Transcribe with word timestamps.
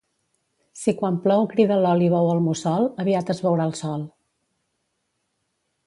Si 0.83 0.93
quan 1.01 1.19
plou 1.25 1.45
crida 1.51 1.77
l'òliba 1.83 2.23
o 2.29 2.31
el 2.37 2.41
mussol, 2.47 2.89
aviat 3.05 3.33
es 3.35 3.43
veurà 3.49 3.69
el 3.71 3.79
sol. 3.85 4.11